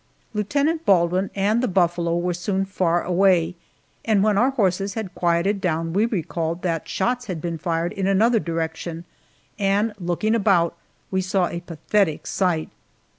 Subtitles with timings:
[0.33, 3.53] Lieutenant Baldwin and the buffalo were soon far away,
[4.03, 8.07] and when our horses had quieted down we recalled that shots had been fired in
[8.07, 9.05] another direction,
[9.59, 10.75] and looking about,
[11.11, 12.69] we saw a pathetic sight.